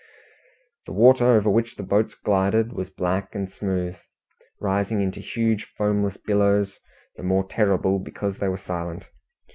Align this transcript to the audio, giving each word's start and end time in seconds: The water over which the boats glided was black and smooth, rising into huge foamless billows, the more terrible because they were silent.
The 0.87 0.93
water 0.93 1.25
over 1.27 1.47
which 1.51 1.75
the 1.75 1.83
boats 1.83 2.15
glided 2.15 2.73
was 2.73 2.89
black 2.89 3.35
and 3.35 3.51
smooth, 3.51 3.97
rising 4.59 4.99
into 4.99 5.19
huge 5.19 5.65
foamless 5.77 6.17
billows, 6.17 6.79
the 7.17 7.21
more 7.21 7.43
terrible 7.47 7.99
because 7.99 8.39
they 8.39 8.47
were 8.47 8.57
silent. 8.57 9.03